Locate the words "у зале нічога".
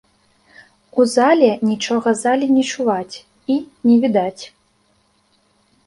1.01-2.09